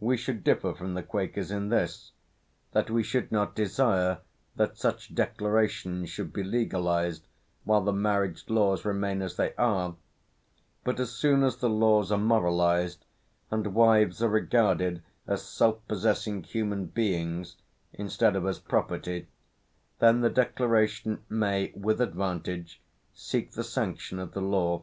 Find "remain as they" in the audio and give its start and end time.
8.86-9.54